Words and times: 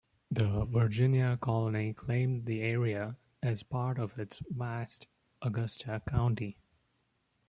The 0.31 0.65
Virginia 0.65 1.37
Colony 1.39 1.93
claimed 1.93 2.47
the 2.47 2.59
area 2.63 3.17
as 3.43 3.61
part 3.61 3.99
of 3.99 4.17
its 4.17 4.41
vast 4.49 5.05
Augusta 5.43 6.01
County. 6.07 6.57